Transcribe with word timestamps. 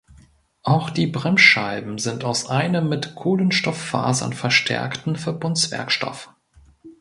Auch 0.63 0.89
die 0.89 1.05
Bremsscheiben 1.05 1.99
sind 1.99 2.23
aus 2.23 2.49
einem 2.49 2.89
mit 2.89 3.13
Kohlenstofffasern 3.13 4.33
verstärkten 4.33 5.15
Verbundwerkstoff. 5.15 6.33